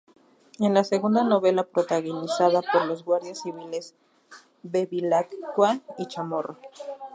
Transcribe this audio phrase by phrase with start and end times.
[0.59, 3.93] Es la segunda novela protagonizada por los guardias civiles
[4.63, 6.57] Bevilacqua y Chamorro.